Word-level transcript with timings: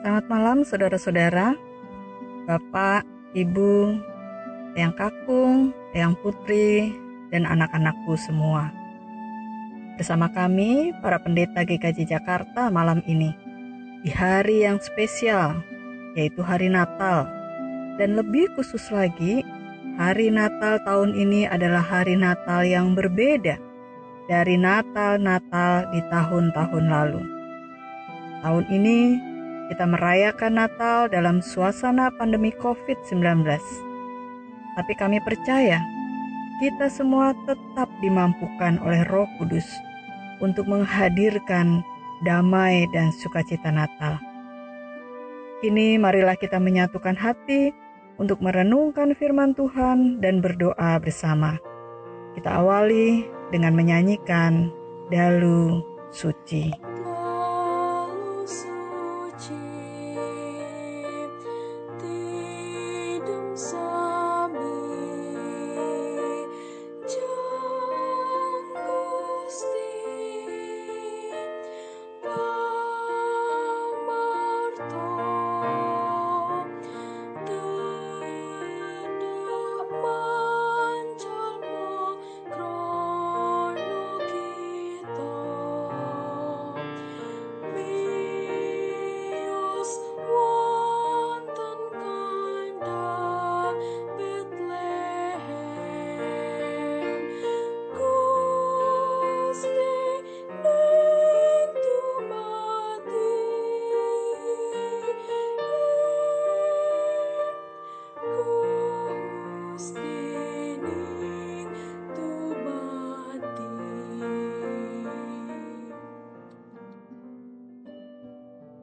Selamat 0.00 0.32
malam 0.32 0.64
saudara-saudara, 0.64 1.52
Bapak, 2.48 3.04
Ibu, 3.36 4.00
Yang 4.72 4.96
Kakung, 4.96 5.76
Yang 5.92 6.16
Putri, 6.24 6.96
dan 7.28 7.44
anak-anakku 7.44 8.16
semua. 8.16 8.72
Bersama 10.00 10.32
kami, 10.32 10.96
para 11.04 11.20
pendeta 11.20 11.68
GKJ 11.68 12.16
Jakarta 12.16 12.72
malam 12.72 13.04
ini, 13.04 13.28
di 14.00 14.08
hari 14.08 14.64
yang 14.64 14.80
spesial, 14.80 15.60
yaitu 16.16 16.40
hari 16.40 16.72
Natal. 16.72 17.28
Dan 18.00 18.16
lebih 18.16 18.48
khusus 18.56 18.88
lagi, 18.88 19.44
hari 20.00 20.32
Natal 20.32 20.80
tahun 20.88 21.12
ini 21.12 21.44
adalah 21.44 21.84
hari 21.84 22.16
Natal 22.16 22.64
yang 22.64 22.96
berbeda 22.96 23.60
dari 24.32 24.56
Natal-Natal 24.56 25.92
di 25.92 26.00
tahun-tahun 26.08 26.84
lalu. 26.88 27.20
Tahun 28.40 28.64
ini 28.72 29.28
kita 29.70 29.86
merayakan 29.86 30.58
Natal 30.58 31.06
dalam 31.06 31.38
suasana 31.38 32.10
pandemi 32.18 32.50
COVID-19. 32.58 33.46
Tapi 34.74 34.92
kami 34.98 35.22
percaya 35.22 35.78
kita 36.58 36.90
semua 36.90 37.30
tetap 37.46 37.86
dimampukan 38.02 38.82
oleh 38.82 39.06
Roh 39.06 39.30
Kudus 39.38 39.64
untuk 40.42 40.66
menghadirkan 40.66 41.86
damai 42.26 42.90
dan 42.90 43.14
sukacita 43.22 43.70
Natal. 43.70 44.18
Kini 45.62 46.02
marilah 46.02 46.34
kita 46.34 46.58
menyatukan 46.58 47.14
hati 47.14 47.70
untuk 48.18 48.42
merenungkan 48.42 49.14
firman 49.14 49.54
Tuhan 49.54 50.18
dan 50.18 50.42
berdoa 50.42 50.98
bersama. 50.98 51.56
Kita 52.34 52.58
awali 52.58 53.22
dengan 53.54 53.78
menyanyikan 53.78 54.68
Dalu 55.14 55.78
Suci. 56.10 56.89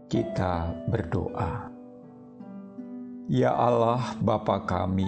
Kita 0.07 0.71
berdoa. 0.87 1.67
Ya 3.27 3.51
Allah 3.51 4.15
Bapa 4.23 4.63
kami, 4.63 5.07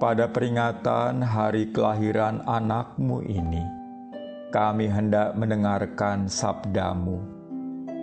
pada 0.00 0.32
peringatan 0.32 1.20
hari 1.20 1.68
kelahiran 1.76 2.40
anakmu 2.48 3.20
ini, 3.28 3.60
kami 4.48 4.88
hendak 4.88 5.36
mendengarkan 5.36 6.24
sabdamu. 6.24 7.20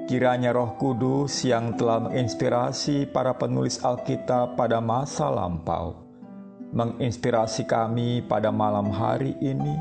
Kiranya 0.05 0.53
roh 0.53 0.77
kudus 0.77 1.41
yang 1.45 1.73
telah 1.73 2.05
menginspirasi 2.05 3.09
para 3.09 3.33
penulis 3.33 3.81
Alkitab 3.81 4.57
pada 4.57 4.77
masa 4.77 5.33
lampau, 5.33 6.05
menginspirasi 6.69 7.65
kami 7.65 8.21
pada 8.29 8.53
malam 8.53 8.93
hari 8.93 9.33
ini 9.41 9.73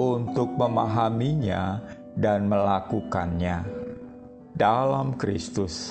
untuk 0.00 0.56
memahaminya 0.56 1.84
dan 2.16 2.48
melakukannya 2.48 3.83
dalam 4.54 5.18
Kristus. 5.18 5.90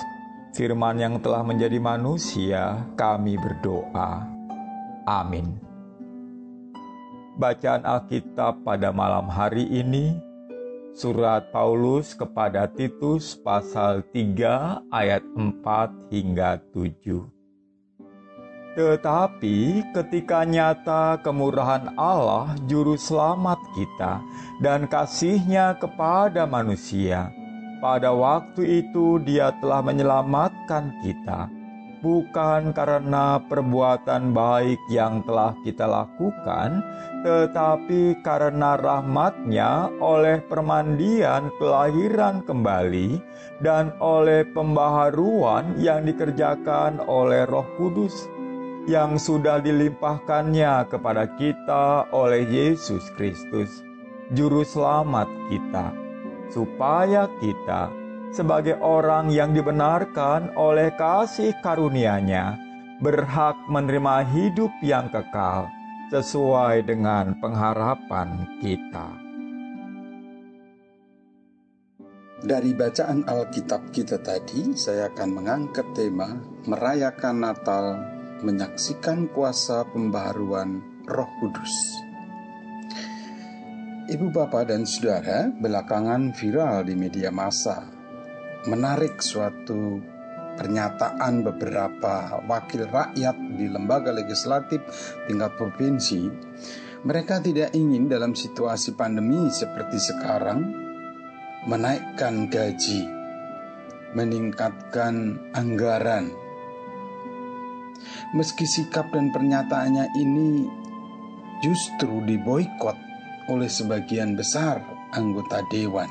Firman 0.56 0.96
yang 0.96 1.20
telah 1.20 1.44
menjadi 1.44 1.76
manusia, 1.76 2.80
kami 2.96 3.36
berdoa. 3.36 4.24
Amin. 5.04 5.60
Bacaan 7.36 7.84
Alkitab 7.84 8.64
pada 8.64 8.88
malam 8.94 9.28
hari 9.28 9.68
ini, 9.68 10.16
Surat 10.94 11.50
Paulus 11.50 12.14
kepada 12.14 12.70
Titus 12.70 13.34
pasal 13.34 14.06
3 14.14 14.86
ayat 14.94 15.26
4 15.34 16.14
hingga 16.14 16.62
7. 16.70 17.34
Tetapi 18.78 19.58
ketika 19.90 20.46
nyata 20.46 21.18
kemurahan 21.18 21.98
Allah 21.98 22.54
juru 22.70 22.94
selamat 22.94 23.58
kita 23.74 24.22
dan 24.62 24.86
kasihnya 24.86 25.74
kepada 25.82 26.46
manusia, 26.46 27.34
pada 27.84 28.16
waktu 28.16 28.80
itu 28.80 29.20
dia 29.20 29.52
telah 29.60 29.84
menyelamatkan 29.84 30.88
kita, 31.04 31.52
bukan 32.00 32.72
karena 32.72 33.36
perbuatan 33.44 34.32
baik 34.32 34.80
yang 34.88 35.20
telah 35.28 35.52
kita 35.68 35.84
lakukan, 35.84 36.80
tetapi 37.28 38.24
karena 38.24 38.80
rahmatnya 38.80 39.92
oleh 40.00 40.40
permandian 40.48 41.52
kelahiran 41.60 42.40
kembali 42.48 43.20
dan 43.60 43.92
oleh 44.00 44.48
pembaharuan 44.56 45.76
yang 45.76 46.08
dikerjakan 46.08 47.04
oleh 47.04 47.44
roh 47.44 47.68
kudus 47.76 48.32
yang 48.88 49.20
sudah 49.20 49.60
dilimpahkannya 49.60 50.88
kepada 50.88 51.28
kita 51.36 52.08
oleh 52.16 52.48
Yesus 52.48 53.12
Kristus, 53.12 53.84
Juru 54.32 54.64
Selamat 54.64 55.28
kita 55.52 56.03
supaya 56.52 57.30
kita 57.38 57.92
sebagai 58.34 58.76
orang 58.82 59.30
yang 59.30 59.54
dibenarkan 59.54 60.58
oleh 60.58 60.90
kasih 60.98 61.54
karunia-Nya 61.62 62.58
berhak 62.98 63.54
menerima 63.70 64.26
hidup 64.34 64.72
yang 64.82 65.06
kekal 65.10 65.70
sesuai 66.10 66.82
dengan 66.86 67.38
pengharapan 67.38 68.58
kita. 68.58 69.24
Dari 72.44 72.76
bacaan 72.76 73.24
Alkitab 73.24 73.88
kita 73.88 74.20
tadi, 74.20 74.76
saya 74.76 75.08
akan 75.08 75.30
mengangkat 75.32 75.86
tema 75.96 76.28
merayakan 76.68 77.40
Natal, 77.40 77.96
menyaksikan 78.44 79.32
kuasa 79.32 79.88
pembaharuan 79.88 80.84
Roh 81.08 81.30
Kudus. 81.40 82.03
Ibu 84.04 84.36
bapak 84.36 84.68
dan 84.68 84.84
saudara 84.84 85.48
belakangan 85.48 86.36
viral 86.36 86.84
di 86.84 86.92
media 86.92 87.32
massa 87.32 87.88
menarik 88.68 89.16
suatu 89.24 89.96
pernyataan 90.60 91.40
beberapa 91.40 92.36
wakil 92.44 92.84
rakyat 92.84 93.32
di 93.56 93.64
lembaga 93.64 94.12
legislatif 94.12 94.84
tingkat 95.24 95.56
provinsi. 95.56 96.28
Mereka 97.00 97.48
tidak 97.48 97.72
ingin 97.72 98.04
dalam 98.12 98.36
situasi 98.36 98.92
pandemi 98.92 99.48
seperti 99.48 99.96
sekarang 99.96 100.68
menaikkan 101.64 102.52
gaji 102.52 103.08
meningkatkan 104.12 105.40
anggaran. 105.56 106.28
Meski 108.36 108.68
sikap 108.68 109.08
dan 109.16 109.32
pernyataannya 109.32 110.12
ini 110.12 110.68
justru 111.64 112.20
diboykot 112.28 113.13
oleh 113.48 113.68
sebagian 113.68 114.36
besar 114.38 114.80
anggota 115.12 115.60
dewan. 115.68 116.08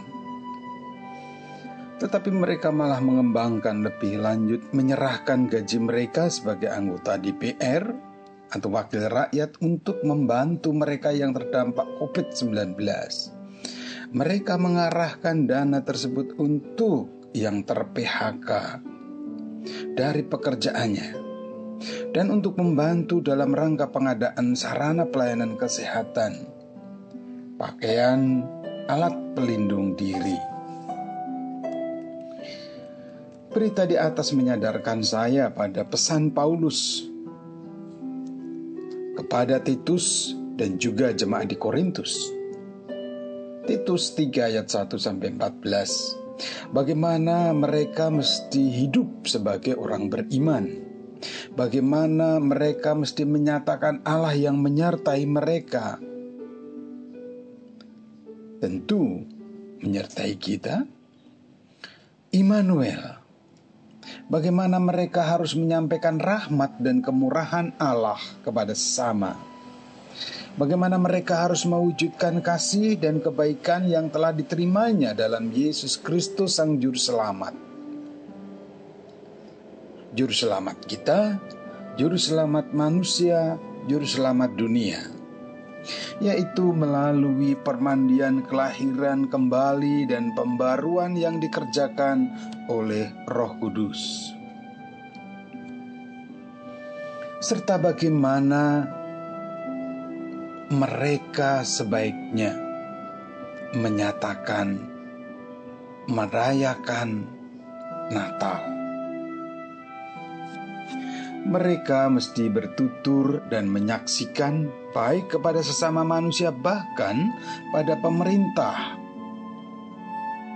Tetapi 2.04 2.30
mereka 2.36 2.68
malah 2.68 3.00
mengembangkan 3.00 3.80
lebih 3.80 4.20
lanjut 4.20 4.76
menyerahkan 4.76 5.48
gaji 5.48 5.78
mereka 5.80 6.28
sebagai 6.28 6.68
anggota 6.68 7.16
DPR 7.16 7.86
atau 8.54 8.70
wakil 8.70 9.08
rakyat 9.10 9.58
untuk 9.66 10.04
membantu 10.06 10.76
mereka 10.76 11.10
yang 11.16 11.34
terdampak 11.34 11.88
COVID-19. 11.98 12.78
Mereka 14.14 14.54
mengarahkan 14.62 15.50
dana 15.50 15.82
tersebut 15.82 16.38
untuk 16.38 17.32
yang 17.34 17.66
ter-PHK 17.66 18.50
dari 19.98 20.22
pekerjaannya 20.22 21.10
dan 22.14 22.30
untuk 22.30 22.62
membantu 22.62 23.26
dalam 23.26 23.50
rangka 23.58 23.90
pengadaan 23.90 24.54
sarana 24.54 25.10
pelayanan 25.10 25.58
kesehatan 25.58 26.53
pakaian, 27.58 28.42
alat 28.90 29.14
pelindung 29.38 29.94
diri. 29.94 30.38
Berita 33.54 33.86
di 33.86 33.94
atas 33.94 34.34
menyadarkan 34.34 35.06
saya 35.06 35.54
pada 35.54 35.86
pesan 35.86 36.34
Paulus 36.34 37.06
kepada 39.14 39.62
Titus 39.62 40.34
dan 40.58 40.82
juga 40.82 41.14
jemaat 41.14 41.54
di 41.54 41.58
Korintus. 41.58 42.34
Titus 43.64 44.18
3 44.18 44.50
ayat 44.50 44.68
1 44.68 44.98
sampai 44.98 45.38
14. 45.38 46.74
Bagaimana 46.74 47.54
mereka 47.54 48.10
mesti 48.10 48.60
hidup 48.60 49.30
sebagai 49.30 49.78
orang 49.78 50.10
beriman? 50.10 50.66
Bagaimana 51.54 52.42
mereka 52.42 52.98
mesti 52.98 53.24
menyatakan 53.24 54.02
Allah 54.04 54.36
yang 54.36 54.60
menyertai 54.60 55.24
mereka? 55.30 56.02
Tentu 58.64 59.20
menyertai 59.84 60.40
kita. 60.40 60.88
Immanuel 62.32 63.20
bagaimana 64.32 64.80
mereka 64.80 65.28
harus 65.28 65.52
menyampaikan 65.52 66.16
rahmat 66.16 66.80
dan 66.80 67.04
kemurahan 67.04 67.76
Allah 67.76 68.24
kepada 68.40 68.72
sesama. 68.72 69.36
Bagaimana 70.56 70.96
mereka 70.96 71.44
harus 71.44 71.68
mewujudkan 71.68 72.40
kasih 72.40 72.96
dan 72.96 73.20
kebaikan 73.20 73.84
yang 73.84 74.08
telah 74.08 74.32
diterimanya 74.32 75.12
dalam 75.12 75.52
Yesus 75.52 76.00
Kristus 76.00 76.56
Sang 76.56 76.80
Juru 76.80 76.96
Selamat. 76.96 77.52
Juru 80.16 80.32
Selamat 80.32 80.80
kita, 80.88 81.36
Juru 82.00 82.16
Selamat 82.16 82.72
manusia, 82.72 83.60
Juru 83.92 84.08
Selamat 84.08 84.56
dunia 84.56 85.13
yaitu 86.20 86.72
melalui 86.72 87.56
permandian 87.60 88.44
kelahiran 88.44 89.28
kembali 89.28 90.08
dan 90.10 90.32
pembaruan 90.34 91.16
yang 91.16 91.38
dikerjakan 91.38 92.32
oleh 92.72 93.12
Roh 93.30 93.54
Kudus. 93.60 94.32
Serta 97.44 97.76
bagaimana 97.76 98.88
mereka 100.72 101.62
sebaiknya 101.68 102.56
menyatakan 103.76 104.80
merayakan 106.08 107.28
Natal 108.12 108.73
mereka 111.44 112.08
mesti 112.08 112.48
bertutur 112.48 113.44
dan 113.52 113.68
menyaksikan 113.68 114.72
baik 114.96 115.38
kepada 115.38 115.60
sesama 115.60 116.02
manusia, 116.08 116.50
bahkan 116.50 117.32
pada 117.76 118.00
pemerintah. 118.00 118.96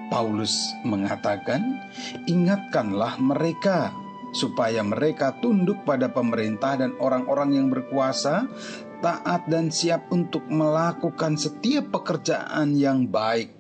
Paulus 0.07 0.55
mengatakan, 0.87 1.61
"Ingatkanlah 2.25 3.19
mereka." 3.19 3.91
supaya 4.35 4.83
mereka 4.83 5.39
tunduk 5.39 5.87
pada 5.87 6.11
pemerintah 6.11 6.75
dan 6.75 6.93
orang-orang 6.99 7.57
yang 7.57 7.67
berkuasa, 7.71 8.45
taat 9.01 9.47
dan 9.49 9.71
siap 9.73 10.11
untuk 10.13 10.45
melakukan 10.51 11.39
setiap 11.39 11.89
pekerjaan 11.95 12.75
yang 12.75 13.07
baik 13.07 13.56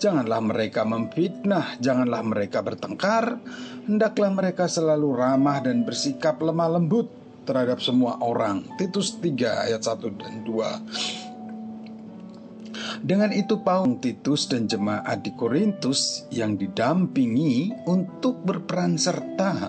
Janganlah 0.00 0.40
mereka 0.40 0.88
memfitnah, 0.88 1.76
janganlah 1.76 2.24
mereka 2.24 2.64
bertengkar, 2.64 3.36
hendaklah 3.84 4.32
mereka 4.32 4.64
selalu 4.64 5.12
ramah 5.12 5.60
dan 5.60 5.84
bersikap 5.84 6.40
lemah 6.40 6.80
lembut 6.80 7.12
terhadap 7.44 7.84
semua 7.84 8.16
orang. 8.24 8.64
Titus 8.80 9.20
3 9.20 9.68
ayat 9.68 9.84
1 9.84 10.00
dan 10.16 10.40
2. 10.40 13.04
Dengan 13.04 13.28
itu 13.36 13.60
Paulus 13.60 14.00
Titus 14.00 14.48
dan 14.48 14.64
jemaat 14.64 15.20
di 15.20 15.36
Korintus 15.36 16.24
yang 16.32 16.56
didampingi 16.56 17.84
untuk 17.84 18.40
berperan 18.40 18.96
serta 18.96 19.68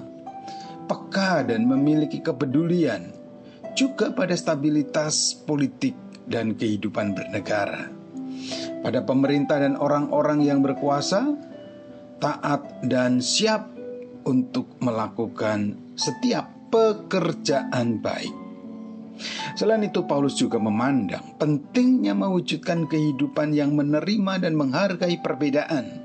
peka 0.87 1.43
dan 1.43 1.67
memiliki 1.67 2.23
kepedulian 2.23 3.11
juga 3.75 4.15
pada 4.15 4.35
stabilitas 4.35 5.35
politik 5.47 5.95
dan 6.23 6.55
kehidupan 6.55 7.15
bernegara 7.15 8.00
pada 8.81 9.05
pemerintah 9.05 9.61
dan 9.61 9.77
orang-orang 9.77 10.45
yang 10.45 10.59
berkuasa, 10.65 11.37
taat 12.21 12.85
dan 12.85 13.21
siap 13.21 13.69
untuk 14.25 14.77
melakukan 14.81 15.93
setiap 15.97 16.49
pekerjaan 16.69 18.01
baik. 18.01 18.33
Selain 19.53 19.85
itu, 19.85 20.05
Paulus 20.09 20.33
juga 20.37 20.57
memandang 20.57 21.37
pentingnya 21.37 22.17
mewujudkan 22.17 22.89
kehidupan 22.89 23.53
yang 23.53 23.77
menerima 23.77 24.41
dan 24.41 24.53
menghargai 24.57 25.21
perbedaan, 25.21 26.01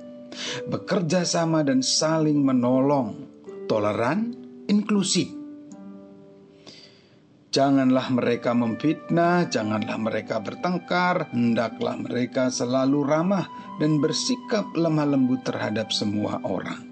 bekerja 0.68 1.24
sama 1.24 1.64
dan 1.64 1.80
saling 1.80 2.44
menolong, 2.44 3.24
toleran, 3.68 4.36
inklusif 4.68 5.35
Janganlah 7.56 8.12
mereka 8.12 8.52
memfitnah, 8.52 9.48
janganlah 9.48 9.96
mereka 9.96 10.44
bertengkar, 10.44 11.32
hendaklah 11.32 11.96
mereka 11.96 12.52
selalu 12.52 13.00
ramah 13.00 13.48
dan 13.80 13.96
bersikap 13.96 14.76
lemah 14.76 15.16
lembut 15.16 15.40
terhadap 15.40 15.88
semua 15.88 16.36
orang. 16.44 16.84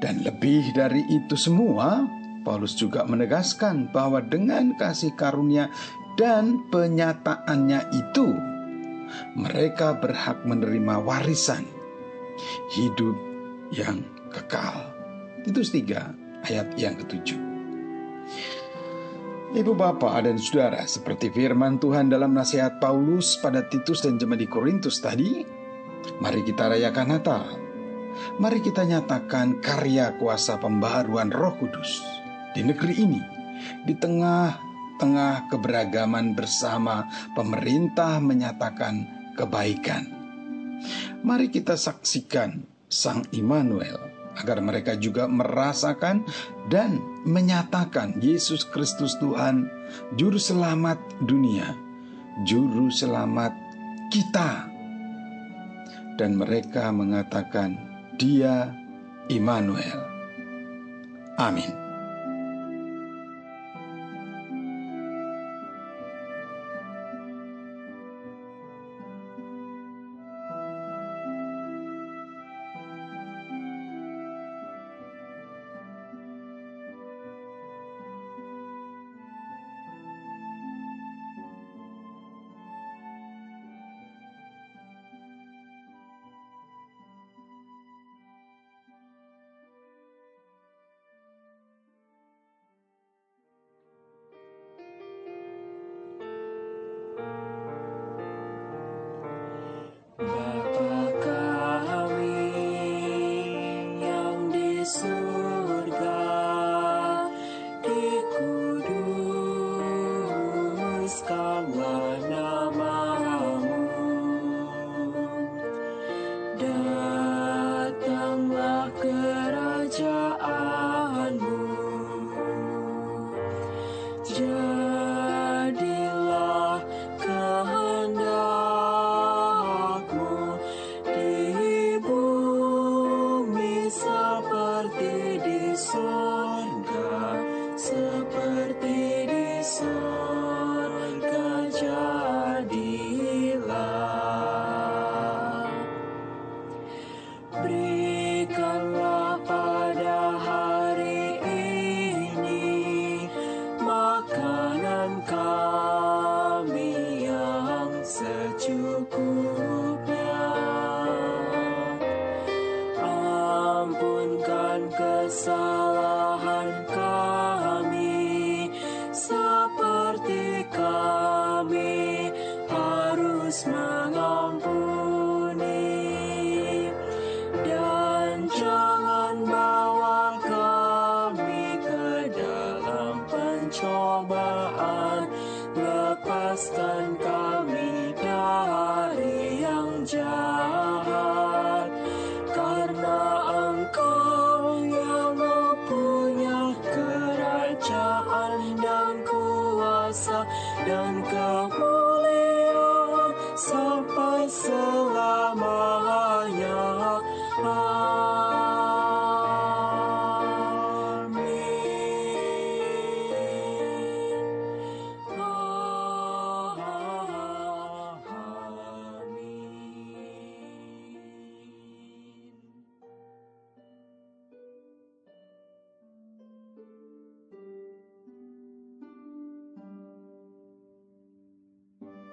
Dan 0.00 0.24
lebih 0.24 0.72
dari 0.72 1.04
itu 1.12 1.36
semua, 1.36 2.08
Paulus 2.48 2.72
juga 2.72 3.04
menegaskan 3.04 3.92
bahwa 3.92 4.24
dengan 4.24 4.72
kasih 4.80 5.12
karunia 5.20 5.68
dan 6.16 6.64
penyataannya 6.72 7.92
itu, 7.92 8.32
mereka 9.36 10.00
berhak 10.00 10.48
menerima 10.48 10.96
warisan 11.04 11.68
hidup 12.72 13.20
yang 13.68 14.00
kekal. 14.32 14.96
Titus 15.44 15.68
3 15.76 16.48
ayat 16.48 16.72
yang 16.80 16.96
ketujuh. 16.96 17.52
Ibu 19.52 19.76
bapak 19.76 20.24
dan 20.24 20.40
saudara, 20.40 20.80
seperti 20.88 21.28
firman 21.28 21.76
Tuhan 21.76 22.08
dalam 22.08 22.32
nasihat 22.32 22.80
Paulus 22.80 23.36
pada 23.36 23.60
Titus 23.68 24.00
dan 24.00 24.16
jemaat 24.16 24.40
di 24.40 24.48
Korintus 24.48 25.04
tadi, 25.04 25.44
mari 26.24 26.40
kita 26.40 26.72
rayakan 26.72 27.08
Natal. 27.12 27.44
Mari 28.40 28.64
kita 28.64 28.88
nyatakan 28.88 29.60
karya 29.60 30.16
kuasa 30.16 30.56
pembaharuan 30.56 31.28
Roh 31.28 31.52
Kudus 31.60 32.00
di 32.56 32.64
negeri 32.64 32.96
ini, 32.96 33.20
di 33.84 33.92
tengah-tengah 33.92 35.52
keberagaman 35.52 36.32
bersama 36.32 37.04
pemerintah 37.36 38.24
menyatakan 38.24 39.04
kebaikan. 39.36 40.08
Mari 41.28 41.52
kita 41.52 41.76
saksikan 41.76 42.64
Sang 42.88 43.20
Immanuel 43.36 44.11
agar 44.38 44.62
mereka 44.64 44.96
juga 44.96 45.28
merasakan 45.28 46.24
dan 46.70 47.02
menyatakan 47.28 48.16
Yesus 48.22 48.64
Kristus 48.64 49.18
Tuhan, 49.20 49.68
Juru 50.16 50.40
Selamat 50.40 50.96
dunia, 51.24 51.76
Juru 52.48 52.88
Selamat 52.88 53.52
kita. 54.08 54.68
Dan 56.20 56.36
mereka 56.36 56.92
mengatakan, 56.92 57.76
Dia 58.20 58.68
Immanuel. 59.32 60.04
Amin. 61.40 61.81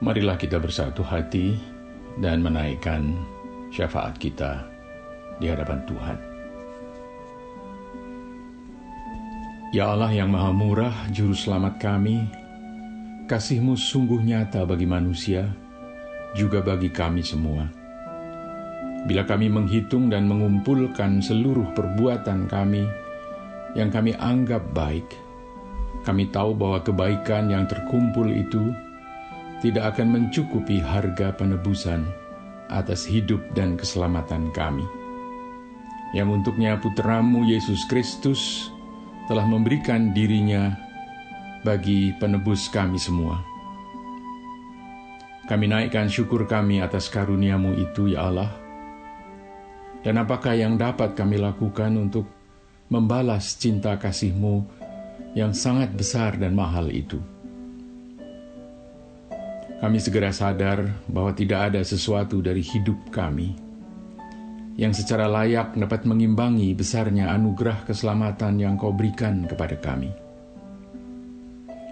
Marilah 0.09 0.41
kita 0.41 0.57
bersatu 0.57 1.05
hati 1.05 1.53
dan 2.17 2.41
menaikkan 2.41 3.13
syafaat 3.69 4.17
kita 4.17 4.65
di 5.37 5.45
hadapan 5.45 5.85
Tuhan. 5.85 6.17
Ya 9.69 9.93
Allah 9.93 10.09
yang 10.09 10.33
maha 10.33 10.49
murah, 10.49 10.97
juru 11.13 11.37
selamat 11.37 11.77
kami, 11.77 12.25
kasihmu 13.29 13.77
sungguh 13.77 14.17
nyata 14.25 14.65
bagi 14.65 14.89
manusia, 14.89 15.45
juga 16.33 16.65
bagi 16.65 16.89
kami 16.89 17.21
semua. 17.21 17.69
Bila 19.05 19.21
kami 19.29 19.45
menghitung 19.45 20.09
dan 20.09 20.25
mengumpulkan 20.25 21.21
seluruh 21.21 21.69
perbuatan 21.77 22.49
kami 22.49 22.81
yang 23.77 23.93
kami 23.93 24.17
anggap 24.17 24.65
baik, 24.73 25.05
kami 26.01 26.25
tahu 26.33 26.57
bahwa 26.57 26.81
kebaikan 26.81 27.53
yang 27.53 27.69
terkumpul 27.69 28.25
itu 28.25 28.73
tidak 29.59 29.95
akan 29.95 30.07
mencukupi 30.15 30.79
harga 30.79 31.35
penebusan 31.35 32.07
atas 32.71 33.03
hidup 33.03 33.41
dan 33.57 33.75
keselamatan 33.75 34.53
kami. 34.55 34.85
Yang 36.15 36.41
untuknya 36.41 36.79
putramu 36.79 37.45
Yesus 37.45 37.85
Kristus 37.85 38.71
telah 39.29 39.45
memberikan 39.45 40.09
dirinya 40.15 40.73
bagi 41.61 42.15
penebus 42.17 42.71
kami 42.71 42.97
semua. 42.97 43.43
Kami 45.45 45.65
naikkan 45.65 46.09
syukur 46.09 46.45
kami 46.45 46.79
atas 46.79 47.09
karuniamu 47.09 47.73
itu, 47.77 48.13
ya 48.13 48.29
Allah. 48.29 48.53
Dan 50.05 50.21
apakah 50.21 50.55
yang 50.55 50.77
dapat 50.77 51.17
kami 51.17 51.41
lakukan 51.41 51.93
untuk 51.97 52.29
membalas 52.87 53.57
cinta 53.57 53.97
kasihmu 53.97 54.63
yang 55.33 55.51
sangat 55.53 55.93
besar 55.93 56.37
dan 56.37 56.53
mahal 56.53 56.87
itu? 56.93 57.19
Kami 59.79 59.95
segera 59.95 60.35
sadar 60.35 60.91
bahwa 61.07 61.31
tidak 61.31 61.71
ada 61.71 61.81
sesuatu 61.87 62.43
dari 62.43 62.59
hidup 62.59 62.99
kami 63.15 63.55
yang 64.75 64.91
secara 64.91 65.27
layak 65.27 65.75
dapat 65.75 66.03
mengimbangi 66.03 66.71
besarnya 66.75 67.31
anugerah 67.31 67.87
keselamatan 67.87 68.59
yang 68.59 68.79
kau 68.79 68.95
berikan 68.95 69.43
kepada 69.43 69.75
kami. 69.75 70.11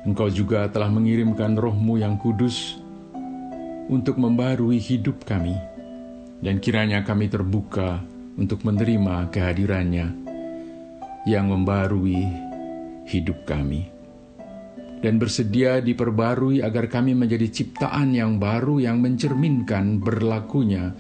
Engkau 0.07 0.31
juga 0.31 0.71
telah 0.71 0.87
mengirimkan 0.87 1.59
rohmu 1.59 1.99
yang 1.99 2.15
kudus 2.15 2.79
untuk 3.91 4.15
membarui 4.15 4.79
hidup 4.79 5.27
kami, 5.27 5.55
dan 6.39 6.63
kiranya 6.63 7.03
kami 7.03 7.27
terbuka 7.27 7.99
untuk 8.39 8.63
menerima 8.63 9.27
kehadirannya 9.35 10.07
yang 11.27 11.51
membarui 11.51 12.23
hidup 13.03 13.43
kami 13.43 13.96
dan 15.01 15.21
bersedia 15.21 15.77
diperbarui 15.77 16.65
agar 16.65 16.89
kami 16.89 17.13
menjadi 17.13 17.45
ciptaan 17.49 18.17
yang 18.17 18.41
baru 18.41 18.81
yang 18.81 18.97
mencerminkan 18.97 20.01
berlakunya 20.01 20.93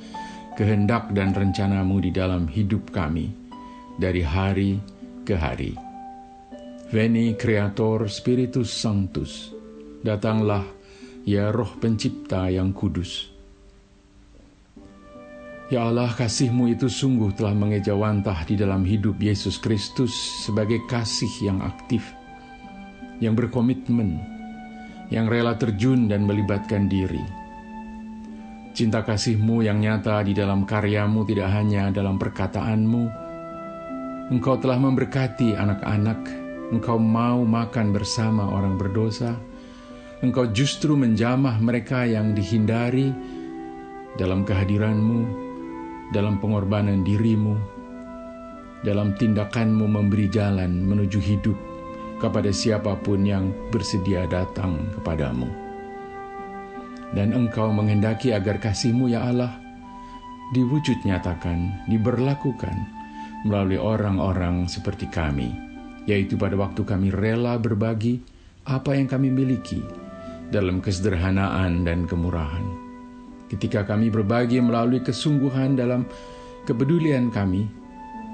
kehendak 0.53 1.13
dan 1.13 1.33
rencanamu 1.33 2.01
di 2.01 2.11
dalam 2.13 2.45
hidup 2.49 2.93
kami 2.93 3.29
dari 3.97 4.21
hari 4.21 4.77
ke 5.25 5.33
hari. 5.33 5.73
Veni 6.87 7.35
Creator 7.35 8.07
Spiritus 8.07 8.71
Sanctus, 8.71 9.51
datanglah 10.05 10.63
ya 11.27 11.51
roh 11.51 11.75
pencipta 11.77 12.47
yang 12.47 12.71
kudus. 12.71 13.27
Ya 15.67 15.83
Allah, 15.83 16.07
kasihmu 16.07 16.71
itu 16.71 16.87
sungguh 16.87 17.35
telah 17.35 17.51
mengejawantah 17.51 18.47
di 18.47 18.55
dalam 18.55 18.87
hidup 18.87 19.19
Yesus 19.19 19.59
Kristus 19.59 20.15
sebagai 20.47 20.79
kasih 20.87 21.43
yang 21.43 21.59
aktif 21.59 22.16
yang 23.17 23.33
berkomitmen, 23.33 24.21
yang 25.09 25.25
rela 25.25 25.57
terjun 25.57 26.05
dan 26.05 26.27
melibatkan 26.27 26.85
diri. 26.85 27.23
Cinta 28.77 29.01
kasihmu 29.01 29.65
yang 29.65 29.81
nyata 29.81 30.21
di 30.21 30.37
dalam 30.37 30.61
karyamu 30.61 31.25
tidak 31.25 31.49
hanya 31.49 31.89
dalam 31.89 32.21
perkataanmu. 32.21 33.03
Engkau 34.29 34.61
telah 34.61 34.77
memberkati 34.77 35.57
anak-anak, 35.57 36.21
engkau 36.69 37.01
mau 37.01 37.41
makan 37.41 37.89
bersama 37.89 38.45
orang 38.45 38.77
berdosa, 38.77 39.33
engkau 40.21 40.45
justru 40.53 40.93
menjamah 40.93 41.57
mereka 41.57 42.05
yang 42.05 42.37
dihindari 42.37 43.09
dalam 44.13 44.45
kehadiranmu, 44.45 45.19
dalam 46.13 46.37
pengorbanan 46.37 47.01
dirimu, 47.01 47.57
dalam 48.85 49.17
tindakanmu 49.17 49.89
memberi 49.89 50.29
jalan 50.29 50.85
menuju 50.85 51.17
hidup 51.17 51.57
kepada 52.17 52.49
siapa 52.49 52.97
pun 52.97 53.21
yang 53.21 53.53
bersedia 53.69 54.25
datang 54.25 54.89
kepadamu. 54.97 55.47
Dan 57.13 57.31
engkau 57.31 57.71
menghendaki 57.71 58.35
agar 58.35 58.59
kasihmu 58.59 59.07
ya 59.07 59.23
Allah 59.31 59.55
diwujud 60.51 61.07
nyatakan, 61.07 61.87
diberlakukan 61.87 62.75
melalui 63.47 63.79
orang-orang 63.79 64.67
seperti 64.67 65.07
kami, 65.07 65.55
yaitu 66.09 66.35
pada 66.35 66.59
waktu 66.59 66.83
kami 66.83 67.13
rela 67.13 67.55
berbagi 67.55 68.19
apa 68.67 68.97
yang 68.97 69.07
kami 69.07 69.31
miliki 69.31 69.79
dalam 70.51 70.83
kesederhanaan 70.83 71.87
dan 71.87 72.03
kemurahan. 72.03 72.63
Ketika 73.47 73.87
kami 73.87 74.11
berbagi 74.11 74.59
melalui 74.59 74.99
kesungguhan 74.99 75.79
dalam 75.79 76.03
kepedulian 76.67 77.31
kami, 77.31 77.63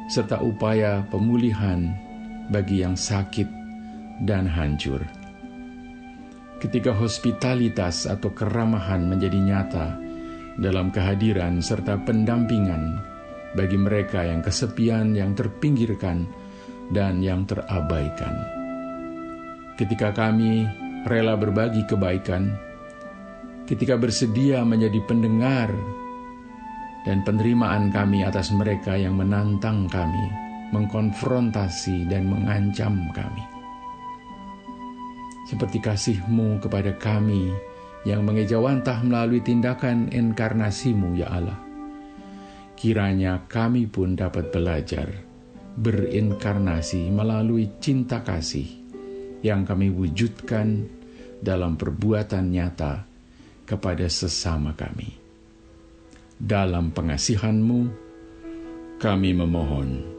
serta 0.10 0.42
upaya 0.42 1.06
pemulihan 1.14 1.94
bagi 2.50 2.82
yang 2.82 2.98
sakit 2.98 3.63
dan 4.22 4.46
hancur. 4.46 5.02
Ketika 6.62 6.96
hospitalitas 6.96 8.08
atau 8.08 8.32
keramahan 8.32 9.04
menjadi 9.04 9.36
nyata 9.36 9.88
dalam 10.58 10.94
kehadiran 10.94 11.60
serta 11.60 11.98
pendampingan 12.06 13.02
bagi 13.58 13.78
mereka 13.78 14.22
yang 14.26 14.42
kesepian, 14.42 15.14
yang 15.18 15.34
terpinggirkan, 15.34 16.26
dan 16.94 17.22
yang 17.22 17.46
terabaikan. 17.48 18.34
Ketika 19.76 20.14
kami 20.14 20.68
rela 21.10 21.34
berbagi 21.34 21.84
kebaikan, 21.90 22.54
ketika 23.66 23.98
bersedia 23.98 24.62
menjadi 24.62 25.02
pendengar 25.10 25.70
dan 27.04 27.26
penerimaan 27.26 27.90
kami 27.90 28.24
atas 28.24 28.54
mereka 28.54 28.94
yang 28.96 29.18
menantang 29.18 29.90
kami, 29.90 30.26
mengkonfrontasi 30.72 32.08
dan 32.08 32.30
mengancam 32.30 33.10
kami 33.12 33.53
seperti 35.54 35.78
kasih-Mu 35.78 36.58
kepada 36.66 36.98
kami 36.98 37.54
yang 38.10 38.26
mengejawantah 38.26 39.06
melalui 39.06 39.46
tindakan 39.46 40.10
inkarnasimu 40.10 41.14
ya 41.14 41.30
Allah. 41.30 41.62
Kiranya 42.74 43.46
kami 43.46 43.86
pun 43.86 44.18
dapat 44.18 44.50
belajar 44.50 45.08
berinkarnasi 45.78 47.10
melalui 47.14 47.70
cinta 47.78 48.26
kasih 48.26 48.66
yang 49.46 49.62
kami 49.62 49.94
wujudkan 49.94 50.90
dalam 51.38 51.78
perbuatan 51.78 52.50
nyata 52.50 53.06
kepada 53.64 54.10
sesama 54.10 54.74
kami. 54.74 55.22
Dalam 56.36 56.92
pengasihan-Mu, 56.92 57.82
kami 59.00 59.32
memohon. 59.32 60.13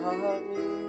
Swami. 0.00 0.85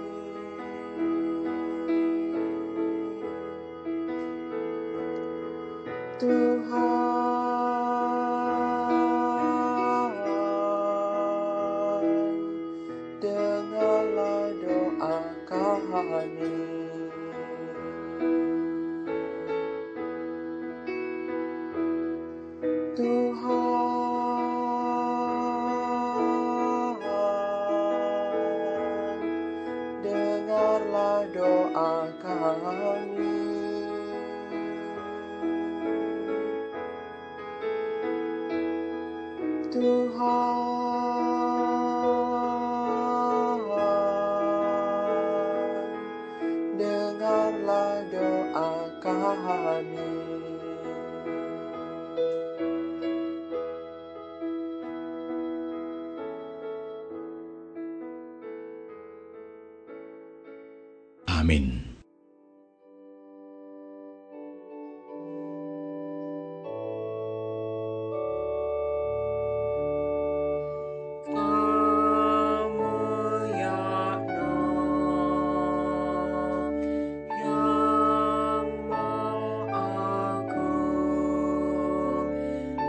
Tuhan, 40.08 40.97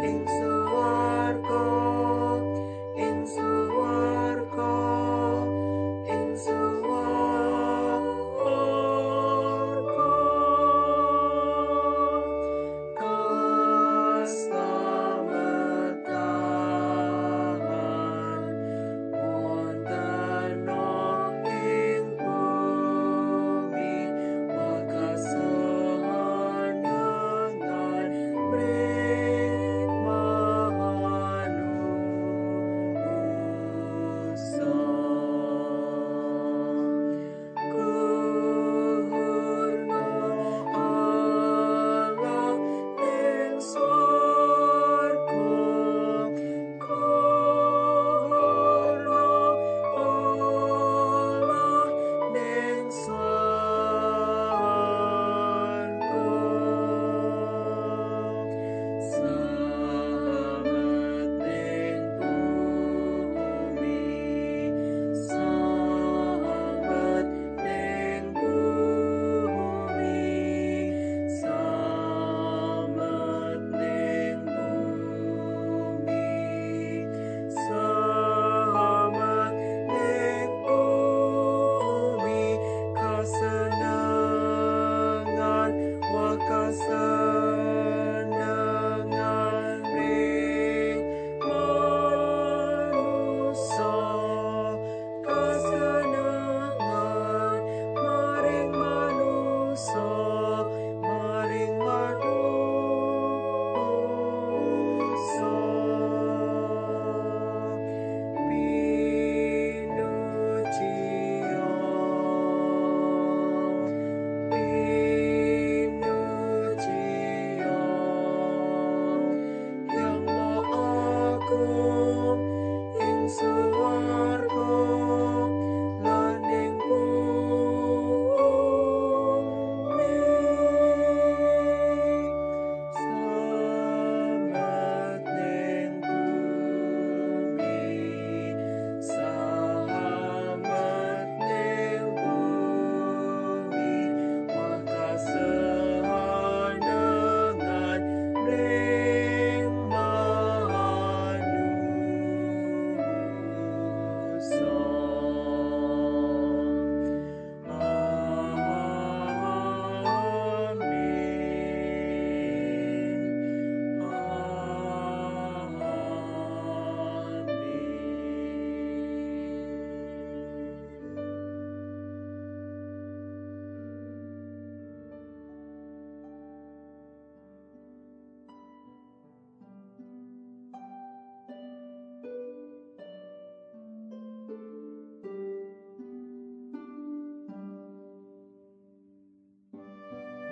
things 0.10 0.39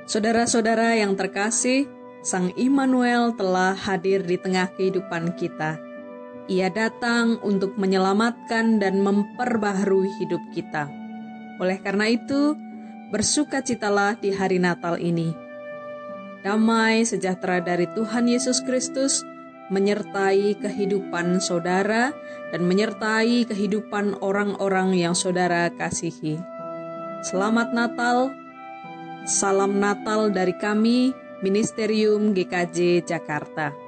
Saudara-saudara 0.07 0.95
yang 0.95 1.19
terkasih, 1.19 1.83
Sang 2.23 2.55
Immanuel 2.55 3.35
telah 3.35 3.75
hadir 3.75 4.23
di 4.23 4.39
tengah 4.39 4.71
kehidupan 4.71 5.35
kita. 5.35 5.75
Ia 6.47 6.71
datang 6.71 7.43
untuk 7.43 7.75
menyelamatkan 7.75 8.79
dan 8.79 9.03
memperbaharui 9.03 10.07
hidup 10.23 10.39
kita. 10.55 10.87
Oleh 11.59 11.83
karena 11.83 12.07
itu, 12.07 12.55
bersukacitalah 13.11 14.15
di 14.23 14.31
hari 14.31 14.63
Natal 14.63 14.95
ini. 14.95 15.35
Damai 16.39 17.03
sejahtera 17.03 17.59
dari 17.59 17.91
Tuhan 17.91 18.31
Yesus 18.31 18.63
Kristus 18.63 19.27
menyertai 19.67 20.55
kehidupan 20.55 21.43
saudara 21.43 22.15
dan 22.55 22.63
menyertai 22.63 23.43
kehidupan 23.43 24.23
orang-orang 24.23 24.95
yang 24.95 25.11
saudara 25.11 25.67
kasihi. 25.75 26.39
Selamat 27.27 27.75
Natal, 27.75 28.31
salam 29.27 29.75
Natal 29.75 30.31
dari 30.31 30.55
kami, 30.55 31.11
Ministerium 31.43 32.31
GKJ 32.31 33.03
Jakarta. 33.03 33.86